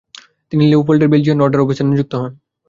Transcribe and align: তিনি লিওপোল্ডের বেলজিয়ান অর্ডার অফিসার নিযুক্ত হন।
তিনি 0.51 0.63
লিওপোল্ডের 0.67 1.11
বেলজিয়ান 1.11 1.39
অর্ডার 1.41 1.63
অফিসার 1.63 1.89
নিযুক্ত 1.89 2.13
হন। 2.15 2.31